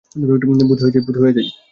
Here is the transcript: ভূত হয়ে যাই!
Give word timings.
ভূত 0.99 1.15
হয়ে 1.19 1.35
যাই! 1.35 1.47